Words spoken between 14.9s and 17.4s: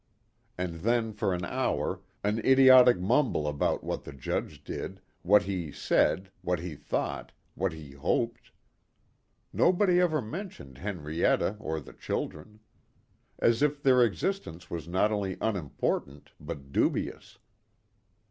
only unimportant but dubious.